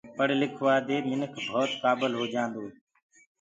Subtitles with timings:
[0.17, 2.71] پڙه لکوآ دي منک ڀوت ڪآبل هوجآندو هي۔